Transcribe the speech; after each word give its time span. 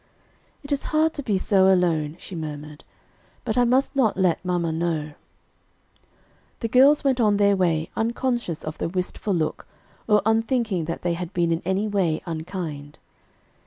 "It 0.63 0.71
is 0.71 0.85
hard 0.85 1.13
to 1.13 1.21
be 1.21 1.37
so 1.37 1.71
alone," 1.71 2.15
she 2.19 2.33
murmured, 2.33 2.83
"but 3.45 3.55
I 3.55 3.65
must 3.65 3.95
not 3.95 4.17
let 4.17 4.43
mamma 4.43 4.71
know." 4.71 5.13
The 6.61 6.67
girls 6.67 7.03
went 7.03 7.19
on 7.21 7.37
their 7.37 7.55
way, 7.55 7.91
unconscious 7.95 8.63
of 8.63 8.79
the 8.79 8.89
wistful 8.89 9.35
look, 9.35 9.67
or 10.07 10.23
unthinking 10.25 10.85
that 10.85 11.03
they 11.03 11.13
had 11.13 11.33
been 11.35 11.51
in 11.51 11.61
any 11.65 11.87
way 11.87 12.19
unkind. 12.25 12.97